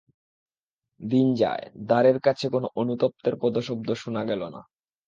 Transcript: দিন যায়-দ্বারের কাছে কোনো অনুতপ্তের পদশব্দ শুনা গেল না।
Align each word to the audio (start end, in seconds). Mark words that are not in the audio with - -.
দিন 1.01 1.27
যায়-দ্বারের 1.35 2.17
কাছে 2.19 2.45
কোনো 2.49 2.67
অনুতপ্তের 2.75 3.35
পদশব্দ 3.41 3.87
শুনা 3.95 4.21
গেল 4.25 4.41
না। 4.47 4.61